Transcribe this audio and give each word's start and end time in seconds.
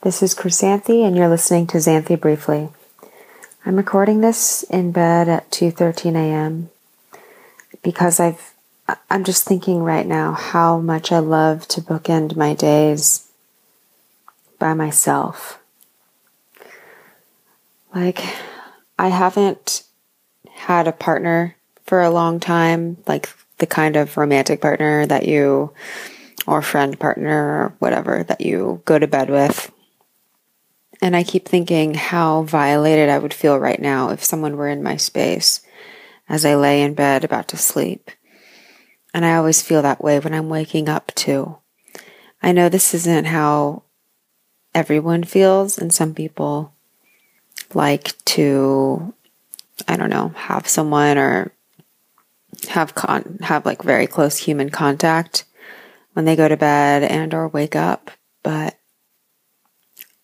This 0.00 0.22
is 0.22 0.32
Chrysanthi, 0.32 1.04
and 1.04 1.16
you're 1.16 1.28
listening 1.28 1.66
to 1.66 1.78
Xanthi 1.78 2.20
Briefly. 2.20 2.68
I'm 3.66 3.74
recording 3.74 4.20
this 4.20 4.62
in 4.62 4.92
bed 4.92 5.28
at 5.28 5.50
2:13 5.50 6.14
a.m. 6.14 6.70
because 7.82 8.20
I've 8.20 8.54
I'm 9.10 9.24
just 9.24 9.44
thinking 9.44 9.82
right 9.82 10.06
now 10.06 10.34
how 10.34 10.78
much 10.78 11.10
I 11.10 11.18
love 11.18 11.66
to 11.68 11.80
bookend 11.80 12.36
my 12.36 12.54
days 12.54 13.26
by 14.60 14.72
myself. 14.72 15.58
Like 17.92 18.22
I 19.00 19.08
haven't 19.08 19.82
had 20.48 20.86
a 20.86 20.92
partner 20.92 21.56
for 21.86 22.02
a 22.02 22.10
long 22.10 22.38
time, 22.38 22.98
like 23.08 23.30
the 23.58 23.66
kind 23.66 23.96
of 23.96 24.16
romantic 24.16 24.60
partner 24.60 25.06
that 25.06 25.26
you 25.26 25.72
or 26.46 26.62
friend 26.62 27.00
partner 27.00 27.64
or 27.64 27.74
whatever 27.80 28.22
that 28.22 28.40
you 28.40 28.80
go 28.84 28.96
to 28.96 29.08
bed 29.08 29.28
with 29.28 29.72
and 31.00 31.14
I 31.14 31.22
keep 31.22 31.46
thinking 31.46 31.94
how 31.94 32.42
violated 32.42 33.08
I 33.08 33.18
would 33.18 33.34
feel 33.34 33.58
right 33.58 33.80
now 33.80 34.10
if 34.10 34.24
someone 34.24 34.56
were 34.56 34.68
in 34.68 34.82
my 34.82 34.96
space 34.96 35.60
as 36.28 36.44
I 36.44 36.54
lay 36.54 36.82
in 36.82 36.94
bed 36.94 37.24
about 37.24 37.48
to 37.48 37.56
sleep. 37.56 38.10
And 39.14 39.24
I 39.24 39.36
always 39.36 39.62
feel 39.62 39.82
that 39.82 40.02
way 40.02 40.18
when 40.18 40.34
I'm 40.34 40.48
waking 40.48 40.88
up 40.88 41.12
too. 41.14 41.56
I 42.42 42.52
know 42.52 42.68
this 42.68 42.94
isn't 42.94 43.26
how 43.26 43.82
everyone 44.74 45.24
feels, 45.24 45.78
and 45.78 45.92
some 45.92 46.14
people 46.14 46.72
like 47.74 48.12
to, 48.26 49.12
I 49.86 49.96
don't 49.96 50.10
know, 50.10 50.28
have 50.36 50.68
someone 50.68 51.18
or 51.18 51.52
have 52.68 52.94
con 52.94 53.38
have 53.42 53.64
like 53.64 53.82
very 53.82 54.06
close 54.06 54.36
human 54.36 54.70
contact 54.70 55.44
when 56.12 56.24
they 56.24 56.36
go 56.36 56.48
to 56.48 56.56
bed 56.56 57.02
and 57.04 57.32
or 57.34 57.48
wake 57.48 57.76
up, 57.76 58.10
but 58.42 58.78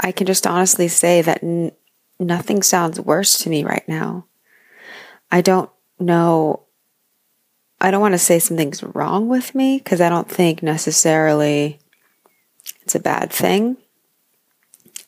I 0.00 0.12
can 0.12 0.26
just 0.26 0.46
honestly 0.46 0.88
say 0.88 1.22
that 1.22 1.42
n- 1.42 1.72
nothing 2.18 2.62
sounds 2.62 2.98
worse 2.98 3.38
to 3.40 3.50
me 3.50 3.64
right 3.64 3.86
now. 3.86 4.26
I 5.30 5.42
don't 5.42 5.70
know. 5.98 6.64
I 7.80 7.90
don't 7.90 8.00
want 8.00 8.14
to 8.14 8.18
say 8.18 8.38
something's 8.38 8.82
wrong 8.82 9.28
with 9.28 9.54
me 9.54 9.78
because 9.78 10.00
I 10.00 10.08
don't 10.08 10.28
think 10.28 10.62
necessarily 10.62 11.78
it's 12.82 12.94
a 12.94 13.00
bad 13.00 13.30
thing. 13.30 13.76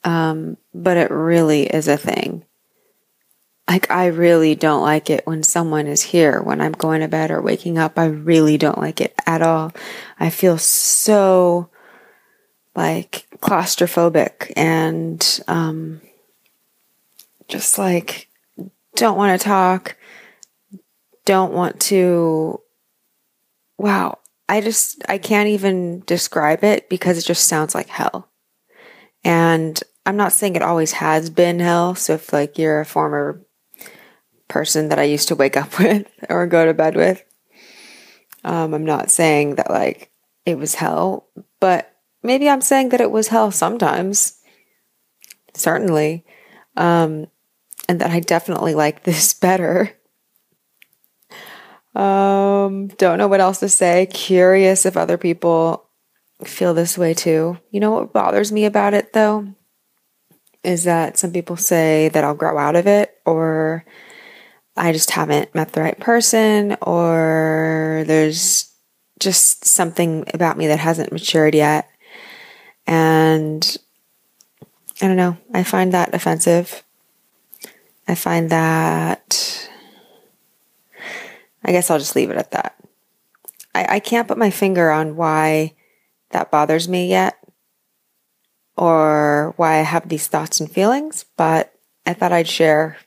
Um, 0.04 0.56
but 0.74 0.96
it 0.96 1.10
really 1.10 1.64
is 1.64 1.88
a 1.88 1.96
thing. 1.96 2.44
Like, 3.68 3.90
I 3.90 4.06
really 4.06 4.54
don't 4.54 4.82
like 4.82 5.08
it 5.08 5.26
when 5.26 5.42
someone 5.42 5.86
is 5.86 6.02
here 6.02 6.42
when 6.42 6.60
I'm 6.60 6.72
going 6.72 7.00
to 7.00 7.08
bed 7.08 7.30
or 7.30 7.40
waking 7.40 7.78
up. 7.78 7.98
I 7.98 8.06
really 8.06 8.58
don't 8.58 8.78
like 8.78 9.00
it 9.00 9.14
at 9.24 9.40
all. 9.40 9.72
I 10.18 10.30
feel 10.30 10.58
so 10.58 11.70
like 12.74 13.26
claustrophobic 13.38 14.52
and 14.56 15.40
um, 15.48 16.00
just 17.48 17.78
like 17.78 18.28
don't 18.96 19.16
want 19.16 19.40
to 19.40 19.44
talk, 19.44 19.96
don't 21.24 21.52
want 21.52 21.80
to. 21.80 22.60
Wow, 23.78 24.18
I 24.48 24.60
just, 24.60 25.02
I 25.08 25.18
can't 25.18 25.48
even 25.48 26.00
describe 26.06 26.62
it 26.62 26.88
because 26.88 27.18
it 27.18 27.24
just 27.24 27.48
sounds 27.48 27.74
like 27.74 27.88
hell. 27.88 28.28
And 29.24 29.82
I'm 30.04 30.16
not 30.16 30.32
saying 30.32 30.56
it 30.56 30.62
always 30.62 30.92
has 30.92 31.30
been 31.30 31.58
hell. 31.58 31.94
So 31.94 32.14
if 32.14 32.32
like 32.32 32.58
you're 32.58 32.80
a 32.80 32.86
former 32.86 33.40
person 34.48 34.88
that 34.88 34.98
I 34.98 35.04
used 35.04 35.28
to 35.28 35.36
wake 35.36 35.56
up 35.56 35.78
with 35.78 36.06
or 36.28 36.46
go 36.46 36.64
to 36.64 36.74
bed 36.74 36.96
with, 36.96 37.24
um, 38.44 38.74
I'm 38.74 38.84
not 38.84 39.10
saying 39.10 39.56
that 39.56 39.70
like 39.70 40.10
it 40.44 40.58
was 40.58 40.74
hell, 40.74 41.28
but 41.60 41.92
maybe 42.22 42.48
I'm 42.48 42.60
saying 42.60 42.90
that 42.90 43.00
it 43.00 43.10
was 43.10 43.28
hell 43.28 43.50
sometimes. 43.50 44.38
Certainly. 45.54 46.24
Um, 46.76 47.26
and 47.88 48.00
that 48.00 48.10
I 48.10 48.20
definitely 48.20 48.74
like 48.74 49.04
this 49.04 49.34
better. 49.40 49.96
Um, 51.94 52.88
don't 52.88 53.18
know 53.18 53.28
what 53.28 53.40
else 53.40 53.60
to 53.60 53.68
say. 53.68 54.06
Curious 54.06 54.86
if 54.86 54.96
other 54.96 55.18
people 55.18 55.88
feel 56.44 56.74
this 56.74 56.96
way 56.96 57.14
too. 57.14 57.58
You 57.70 57.80
know 57.80 57.90
what 57.92 58.12
bothers 58.12 58.50
me 58.50 58.64
about 58.64 58.94
it 58.94 59.12
though? 59.12 59.54
Is 60.64 60.84
that 60.84 61.18
some 61.18 61.32
people 61.32 61.56
say 61.56 62.08
that 62.10 62.24
I'll 62.24 62.34
grow 62.34 62.56
out 62.56 62.76
of 62.76 62.86
it 62.86 63.14
or 63.26 63.84
I 64.76 64.92
just 64.92 65.10
haven't 65.10 65.54
met 65.54 65.72
the 65.72 65.82
right 65.82 65.98
person 65.98 66.76
or 66.80 68.04
there's 68.06 68.72
just 69.20 69.64
something 69.64 70.24
about 70.32 70.56
me 70.56 70.68
that 70.68 70.78
hasn't 70.78 71.12
matured 71.12 71.54
yet. 71.54 71.88
And 72.86 73.76
I 75.00 75.06
don't 75.06 75.16
know, 75.16 75.36
I 75.52 75.62
find 75.62 75.92
that 75.92 76.14
offensive. 76.14 76.82
I 78.06 78.14
find 78.14 78.50
that, 78.50 79.70
I 81.64 81.72
guess 81.72 81.90
I'll 81.90 81.98
just 81.98 82.16
leave 82.16 82.30
it 82.30 82.36
at 82.36 82.50
that. 82.50 82.76
I, 83.74 83.96
I 83.96 84.00
can't 84.00 84.28
put 84.28 84.38
my 84.38 84.50
finger 84.50 84.90
on 84.90 85.16
why 85.16 85.74
that 86.30 86.50
bothers 86.50 86.88
me 86.88 87.08
yet 87.08 87.36
or 88.76 89.54
why 89.56 89.78
I 89.78 89.82
have 89.82 90.08
these 90.08 90.26
thoughts 90.26 90.60
and 90.60 90.70
feelings, 90.70 91.24
but 91.36 91.72
I 92.06 92.14
thought 92.14 92.32
I'd 92.32 92.48
share 92.48 92.98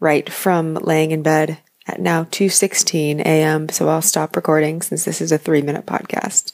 right 0.00 0.30
from 0.30 0.74
laying 0.74 1.10
in 1.10 1.22
bed 1.22 1.58
at 1.86 2.00
now 2.00 2.24
2:16 2.24 3.20
a.m. 3.20 3.68
so 3.68 3.88
I'll 3.88 4.02
stop 4.02 4.36
recording 4.36 4.82
since 4.82 5.04
this 5.04 5.20
is 5.20 5.32
a 5.32 5.38
3-minute 5.38 5.86
podcast. 5.86 6.52